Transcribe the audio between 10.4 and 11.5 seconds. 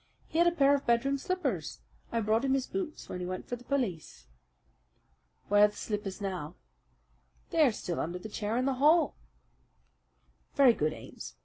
"Very good, Ames.